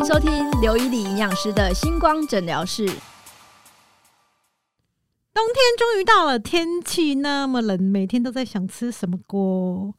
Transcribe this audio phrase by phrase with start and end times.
[0.00, 2.86] 迎收听刘一理营养师的星光诊疗室。
[2.86, 2.94] 冬
[5.52, 9.94] 天终于到了，天气那么冷，每天都在想吃什么锅。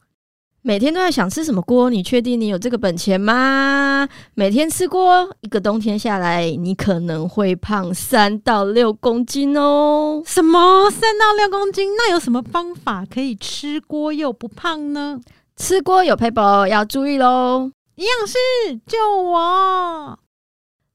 [0.62, 1.88] 每天都在想吃什么锅？
[1.88, 4.08] 你确定你有这个本钱吗？
[4.34, 10.20] 每天吃锅，一个冬天下来，你可能会胖三到六公斤哦。
[10.26, 11.90] 什么三到六公斤？
[11.96, 15.20] 那有什么方法可以吃锅又不胖呢？
[15.54, 17.70] 吃锅有 paper 要注意喽。
[18.02, 20.18] 营养师救我！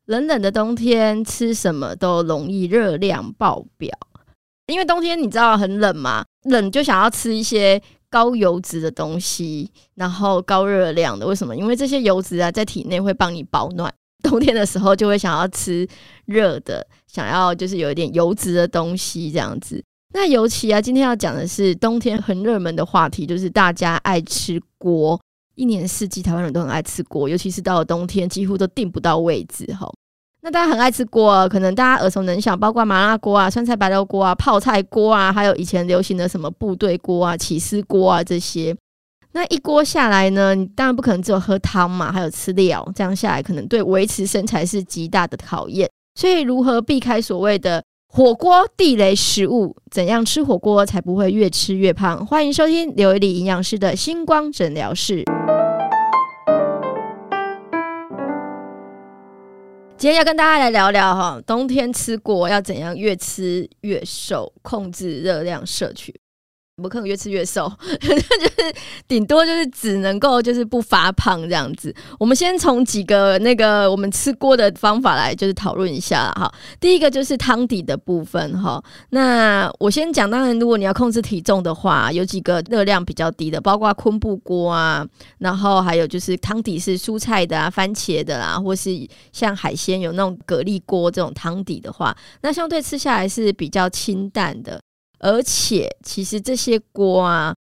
[0.08, 3.90] 冷冷的冬天吃什么都容易热量爆表，
[4.66, 7.82] 因为冬天你知道很冷嘛，冷就想要吃一些。
[8.10, 11.54] 高油脂的东西，然后高热量的，为什么？
[11.54, 13.94] 因为这些油脂啊，在体内会帮你保暖。
[14.24, 15.86] 冬天的时候就会想要吃
[16.26, 19.84] 热的，想要就是有一点油脂的东西这样子。
[20.14, 25.20] 那尤其啊，今天要讲的是冬天很热门的话题，就是大家爱吃锅。
[25.58, 29.92] 一年四季，台湾人都很爱吃锅，尤其是到了冬天，几乎都订不到位置哈。
[30.44, 38.74] 那大家很爱吃锅，可能大家耳熟能详，包括麻辣锅啊、酸菜白肉锅啊、泡菜锅啊，还有以前流行的什么部队锅啊、起司锅啊这些。
[39.34, 45.90] 那一锅下来呢，你当然不可能只有喝汤嘛，还有吃料，这样下来可能对维持身材是极大的考验。
[46.16, 49.76] 所以，如何避开所谓的火锅地雷食物？
[49.92, 52.26] 怎样吃火锅才不会越吃越胖？
[52.26, 55.24] 欢迎收听刘一理营养师的星光诊疗室。
[60.00, 66.14] 今天要跟大家来聊聊哈，冬天吃锅要怎样越吃越瘦，控制热量摄取。
[66.82, 68.76] 不可能越吃越瘦， 就是
[69.08, 71.94] 顶多就是只能够就是不发胖这样子。
[72.20, 76.52] 我们先从几个那个我们吃锅的方法来就是讨论一下哈。
[76.80, 78.82] 第一个就是汤底的部分哈。
[79.10, 85.04] 那我先讲，当然如果你要控制体重的话，有几个热量比较低的，包括昆布锅啊，
[85.40, 88.92] 然后还有就是汤底是蔬菜的啊、番茄的啦，或是
[89.32, 94.80] 像海鲜有那种蛤蜊锅这种汤底的话，那相对吃下来是比较清淡的。
[95.20, 97.54] 而且，其实这些锅啊，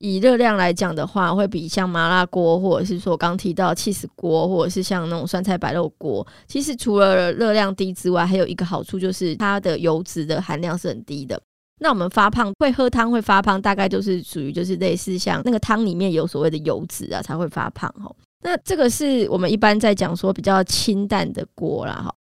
[0.00, 11.40] 以热量来讲的话，会比像麻辣锅，或者是说刚提到气死锅，或者是像那种酸菜白肉锅，其实除了热量低之外，还有一个好处就是它的油脂的含量是很低的。
[11.80, 18.12] 那我们发胖会喝汤会发胖，大概就是属于就是类似像那个汤里面有所谓的油脂啊才会发胖哈。
[18.42, 22.12] 那这个是我们一般在讲说比较清淡的锅啦哈。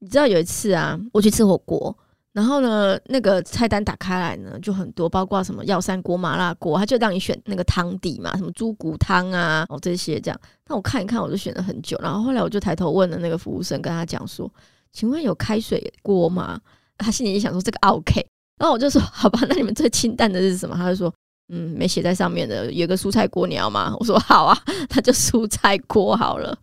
[0.00, 1.96] 你知道有一次啊，我去吃火锅。
[2.36, 10.38] 然后呢，那个菜单打开来呢，就很多，包括什么药膳锅、麻辣锅，他就让你选那个汤底嘛，什么猪骨汤啊，哦这些这样。
[10.68, 11.98] 那我看一看，我就选了很久。
[12.02, 14.52] 然后后来我就抬头问了那个服务生，跟他讲说
[14.92, 16.60] ：“请问有开水锅吗？”
[16.98, 18.20] 他心里就想说：“这个 OK。”
[18.60, 21.10] 然后我就说：“好吧，那你们最清淡的是什么？”他就说
[21.48, 24.58] ：“嗯，没写在上面的，有个蔬菜锅，你要吗？”我说：“好啊，
[24.94, 26.54] 那就蔬菜锅好了。”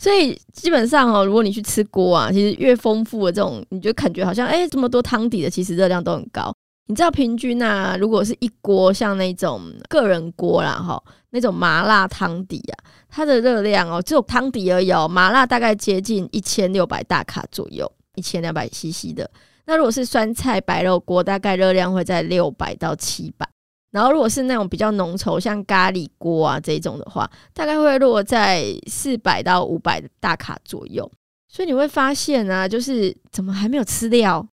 [0.00, 6.50] 所以基本上哦，如果你去吃锅啊，其实越丰富的这种，你就感觉好像哎，这么多汤底的，其实热量都很高。
[6.86, 11.00] 你知道平均啊，如果是一锅像那种个人锅啦，哈，
[11.32, 12.74] 那种麻辣汤底啊，
[13.10, 19.30] 它的热量哦，只有汤底而已，麻辣大概接近一千六百大卡左右，一千两百 CC 的。
[19.66, 23.46] 那如果是酸菜白肉锅，大概热量会在六百到七百。
[23.90, 31.10] 然后，如果是那种比较浓稠，像咖喱锅啊这种的话，大概会落在四百到五百大卡左右。
[31.48, 34.46] 所以你会发现啊，就是怎么还没有吃掉，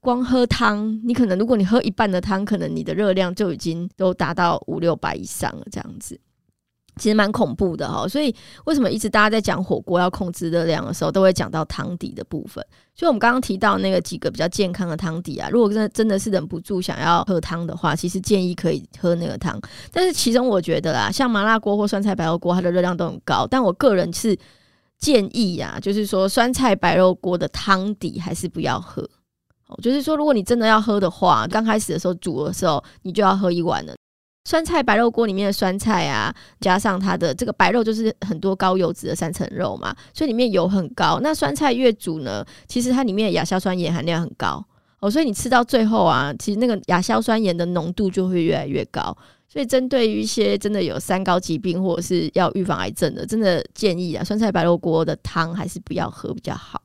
[0.00, 6.20] 光喝汤，你可能如果你喝一半的汤，可能你的热量就已经都达到五六百以上了，这样子。
[7.00, 8.34] 其实蛮恐怖的哈，所以
[8.64, 12.64] 为什么一直大家在讲火锅要控制热量的时候，都会讲到汤底的部分。
[12.94, 19.60] 所以我们刚刚提到那个几个比较健康的汤底啊，如果真的真的是忍不住想要喝汤的话，其实建议可以喝那个汤。
[19.92, 23.46] 但是其中我觉得啦，像麻辣锅或酸菜白肉锅，它的热量都很高。
[23.46, 24.34] 但我个人是
[24.98, 29.02] 建议呀，就是说酸菜白肉锅的汤底还是不要喝。
[29.68, 33.94] 哦，就是说如果你真的要喝的话，刚开始的时候煮的时候，你就要喝一碗了。
[34.46, 41.18] 酸菜白肉锅里面的酸菜啊，加上它的这个白肉，就是很多高油脂的三层肉嘛，所以里面油很高。
[41.20, 44.64] 那酸菜越煮呢，其实它里面的亚硝酸盐含量很高
[45.00, 49.16] 哦，所以你吃到最后啊，其实那个亚硝酸盐的浓度就会越来越高。
[49.48, 56.80] 所以针对于一些真的有三高疾病或者是要预防癌症的，真的建议啊，酸菜白肉锅的汤还是不要喝比较好。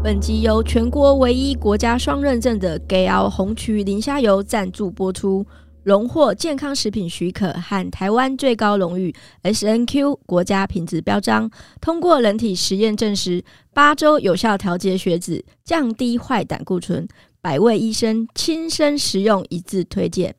[0.00, 5.44] 本集由全国唯一国家双认证的 GAL 红曲磷虾油赞助播出，
[5.82, 9.12] 荣获健康食品许可和台湾最高荣誉
[9.42, 11.50] SNQ 国家品质标章，
[11.80, 13.42] 通过人体实验证实
[13.74, 17.06] 八周有效调节血脂、降低坏胆固醇，
[17.40, 20.36] 百位医生亲身食用一致推荐。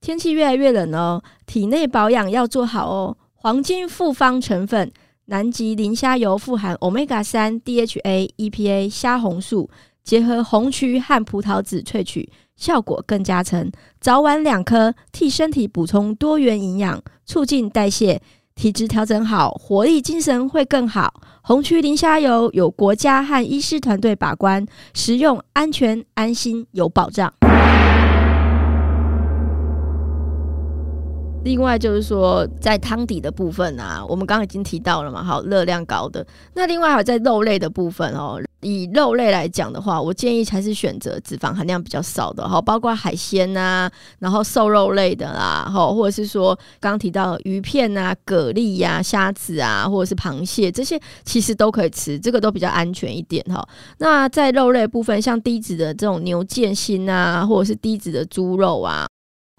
[0.00, 3.16] 天气越来越冷哦，体内保养要做好哦。
[3.34, 4.90] 黄金复方成分，
[5.26, 9.70] 南极磷虾油富含 omega 三、DHA、EPA、虾红素，
[10.02, 13.70] 结合红曲和葡萄籽萃取，效果更加成。
[14.00, 18.20] 早晚两颗，替身体补充多元营养，促进代谢，
[18.54, 21.14] 体质调整好，活力精神会更好。
[21.40, 27.32] 红曲磷虾油有国家和医师团队把关，食用安全、安心、有保障。
[31.44, 36.26] 另外就是说，在汤底的部分啊，我们刚刚已经提到了嘛，好，热量高的。
[36.54, 53.62] 那另外还有在肉类的部分哦，以肉类来讲的话，我建议还是选择脂肪含量比较少的哈，包括海鲜呐，然后瘦肉类的啦，哈，或者是说刚刚提到鱼片啊、蛤蜊呀、虾子啊，或者是螃蟹这些，其实都可以吃，这个都比较安全一点哈。
[53.98, 59.06] 那在肉类部分，像低脂的这种牛腱心啊，或者是低脂的猪肉啊。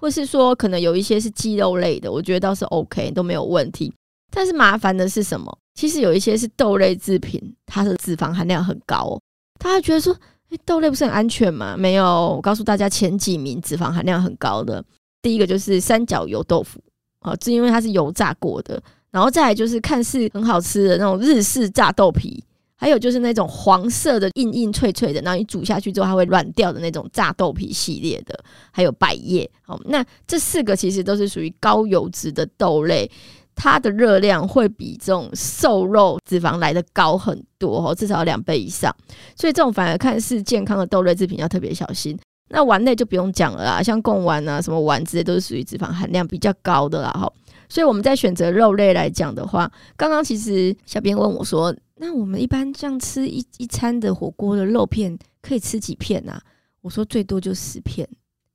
[0.05, 3.91] 或是说，可能有一些是鸡肉类的，我觉得倒是 OK，都没有问题。
[4.31, 5.57] 但是麻烦的是什么？
[5.73, 9.19] 其实有一些是豆类制品，它的脂肪含量很高。
[9.57, 10.15] 大家觉得说，
[10.51, 11.75] 哎，豆类不是很安全吗？
[11.75, 14.85] 没有，我告诉大家，前几名脂肪含量很高的，
[15.23, 16.79] 第一个就是三角油豆腐
[17.21, 18.79] 啊，是因为它是油炸过的。
[19.09, 22.43] 然后再来就是看似很好吃的那种日式炸豆皮。
[22.77, 28.37] 还有就是那种黄色的硬硬脆脆的，然后你煮下去之后它会软掉的那种炸豆皮系列的，
[28.71, 29.49] 还有百叶。
[29.61, 33.09] 好，那这四个其实都是属于高油脂的豆类，
[33.55, 38.93] 它的热量会比这种瘦肉脂肪来的高很多哦，至少两倍以上。
[39.37, 42.19] 所以这种反而看似健康的豆类制品要特别小心。
[42.49, 47.09] 那丸类就不用讲了啦，像贡丸啊、什么丸之类都是属于脂肪含量比较高的啦。
[47.11, 47.31] 哈，
[47.69, 51.73] 所以我们在选择肉类来讲的话，刚刚其实小编问我说。
[51.97, 56.39] 那我们一般这样吃一一餐的火锅的肉片可以吃几片呐？
[56.81, 58.07] 我说最多就十片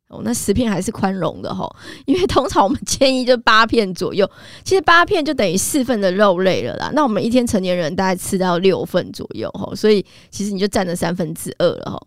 [0.08, 1.68] 哦，那十片还是宽容的哈，
[2.04, 4.28] 因为通常我们建议就八片左右，
[4.64, 6.90] 其实八片就等于四份的肉类了啦。
[6.94, 12.00] 那我们一天成年人大概吃到六份左右哈，所以其实你就占了三分之二了哈。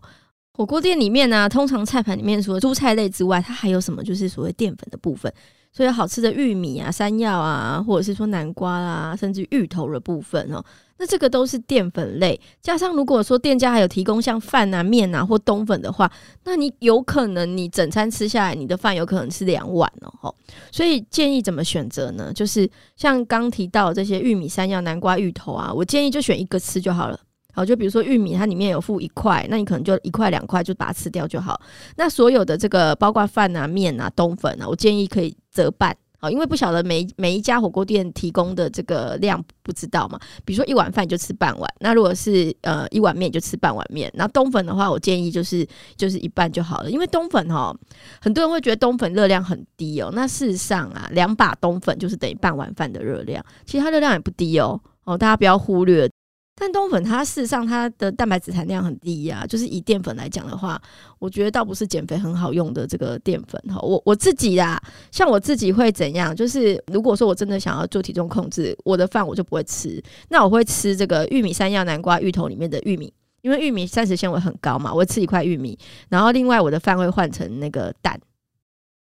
[0.52, 4.04] 火锅店里面呢，通常菜盘里面除了蔬菜类之外，它还有什么？
[4.04, 5.32] 就是所谓淀粉的部分。
[5.76, 10.64] 所以好吃的玉米啊、山药啊，或者是说南瓜啦，甚至芋头的部分哦，
[10.98, 12.40] 那这个都是淀粉类。
[12.62, 16.08] 加上如果说店家还有提供像饭啊、面啊或冬粉的话，
[16.44, 20.32] 那你有可能你整餐吃下来，你的饭有可能是两碗哦。
[20.70, 22.32] 所以建议怎么选择呢？
[22.32, 27.18] 就是像刚提到这些玉米、山药、南瓜、芋头啊，我建议就选一个吃就好了。
[27.54, 31.60] 好，就比如说玉米，它里面有附一块，那你可能就一块两块就把它吃掉就好。
[31.96, 35.96] 那所有的这个包括饭啊、面啊、冬粉啊，我建议可以折半。
[36.18, 40.18] 好，因为不晓得每每一家火锅店提供的这个量不知道嘛。
[40.42, 44.10] 比如说一碗饭就吃半碗，那如果是呃一碗面就吃半碗面。
[44.14, 45.66] 那冬粉的话，我建议就是
[45.96, 46.90] 就是一半就好了。
[46.90, 47.76] 因为冬粉哈，
[48.22, 50.10] 很多人会觉得冬粉热量很低哦。
[50.14, 54.80] 那事实上啊，两把冬粉就是等于半碗饭的热量，其实它热量也不低哦。
[55.04, 56.10] 哦，大家不要忽略。
[56.56, 60.80] 但冬粉它事实上它的蛋白质含量很低呀，就是以淀粉来讲的话，
[61.18, 63.80] 我觉得倒不是减肥很好用的这个淀粉哈。
[63.80, 64.80] 我我自己啦，
[65.10, 66.34] 像我自己会怎样？
[66.34, 73.12] 就是如果说我真的想要做体重控制，我的饭我就不会吃，那我会吃这个玉米、山药、南瓜、芋头里面的玉米，
[73.42, 75.76] 因为玉米膳食纤维很高嘛，我会吃一块玉米，
[76.08, 78.18] 然后另外我的饭会换成那个蛋。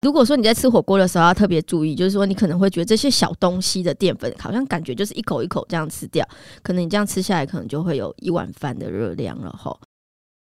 [0.02, 6.26] 如果说你在吃火锅的时候要特别注意，就是说你可能会觉得这些小东西的淀粉好像感觉就是一口一口这样吃掉，
[6.62, 9.76] 可能你这样吃下来可能就会有一碗饭的热量了哈。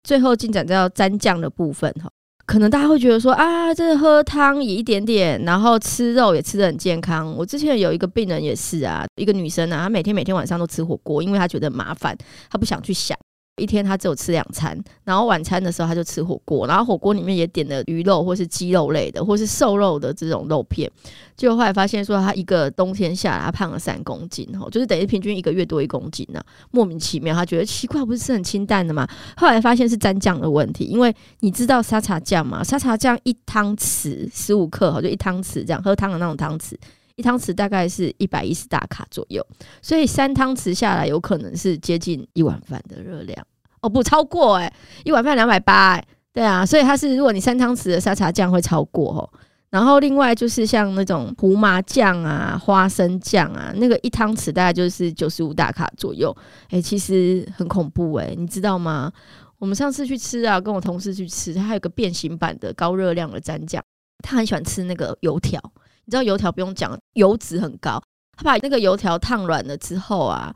[0.03, 2.07] 最后进展到蘸酱的部分哈，
[2.45, 7.35] 可能大家会觉得说啊，这喝汤也一点点，然后吃肉也吃的很健康。
[7.35, 12.15] 我之前有一个病人也是啊，一个女生啊，她每天每天晚上都吃火锅，因为她觉得麻烦，
[12.49, 13.17] 她不想去想。
[13.57, 20.89] 一天他只有吃两餐，然后晚餐的时候他就吃火锅，然后火锅里面也点了鱼肉或是鸡肉类的，或是瘦肉的这种肉片。
[21.35, 27.35] 结果后来发现说，他一个冬天下来，他胖了三公斤，吼，就是等于平均一个月多一公斤呢，莫名其妙。
[27.35, 29.07] 他觉得奇怪，不是吃很清淡的吗？
[29.35, 32.63] 后来发现是蘸酱的问题，因为你知道沙茶酱吗？
[32.63, 36.73] 沙茶酱一汤匙十五克，哈，就一汤匙这样喝汤的那种汤匙。
[37.17, 39.45] 一汤匙大概是一百一十大卡左右，
[39.81, 43.45] 所以三汤匙下来有可能是接近一碗饭的热量
[43.81, 49.29] 哦，不超过哎，一碗饭两百八哎，对啊，所以它是如果你三汤匙的沙茶酱会超过哦，
[49.71, 56.35] 然后另外就是像那种胡麻酱啊、花生酱啊，那个一汤匙大概就是九十五大卡左右，
[56.69, 59.11] 哎，其实很恐怖哎，你知道吗？
[59.57, 63.83] 我们上次去吃啊，跟我同事去吃，他还有个变形版的高热量的蘸酱，
[64.23, 65.59] 他很喜欢吃那个油条。
[66.07, 68.01] 你知道油条不用讲，油脂很高。
[68.37, 70.53] 他把那个油条烫软了之后啊，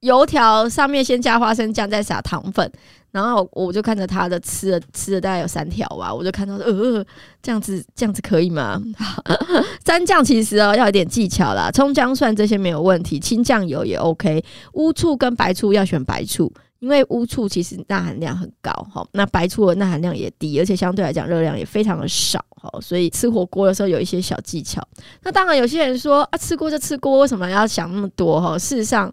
[0.00, 2.70] 油条上面先加花生酱，再撒糖粉，
[3.10, 7.02] 然后我就看着他的吃了吃了大概有三条吧，我就看到呃
[7.40, 8.82] 这样子这样子可以吗？
[9.82, 16.52] 蘸酱其实哦要有点技巧啦，葱姜蒜这些没有问题，清酱油也 OK，乌醋跟白醋要选白醋。
[16.78, 24.86] 因为乌醋其实钠含量很高哈，那白醋的钠含量也低，而且相对来讲热量也非常的少哈，所以吃火锅的时候有一些小技巧。
[25.22, 28.58] 那当然有些人说啊，吃锅就吃锅，为什么要想那么多哈？
[28.58, 29.12] 事实上，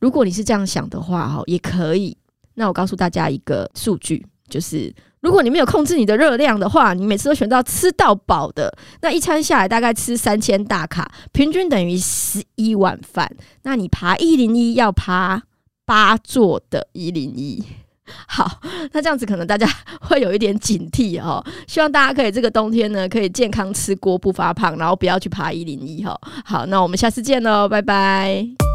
[0.00, 2.16] 如果你是这样想的话哈，也可以。
[2.54, 13.30] 那我告诉大家一个数据，就是如果你没有控制你的热量的话，你每次都选到吃到饱的，那一餐下来大概吃三千大卡，平均等于十一碗饭。
[13.62, 15.44] 那你爬一零一要爬。
[15.84, 17.62] 八座的一零一，
[18.26, 18.60] 好，
[18.92, 19.66] 那这样子可能大家
[20.00, 21.44] 会有一点警惕哦。
[21.66, 26.18] 希望大家可以这个冬天呢，可以健康吃锅不发胖，然后不要去爬一零一哈。
[26.44, 28.73] 好，那我们下次见喽，拜拜。